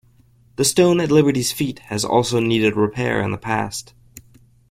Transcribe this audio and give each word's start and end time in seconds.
The 0.55 0.65
stone 0.65 0.99
at 0.99 1.11
Liberty's 1.11 1.51
feet 1.51 1.77
has 1.77 2.03
also 2.03 2.39
needed 2.39 2.75
repair 2.75 3.21
in 3.21 3.29
the 3.29 3.37
past. 3.37 3.93